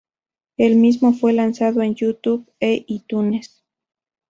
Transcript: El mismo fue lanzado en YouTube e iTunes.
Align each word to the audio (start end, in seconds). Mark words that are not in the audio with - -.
El 0.57 0.77
mismo 0.77 1.13
fue 1.13 1.31
lanzado 1.31 1.83
en 1.83 1.93
YouTube 1.93 2.51
e 2.59 2.85
iTunes. 2.87 3.63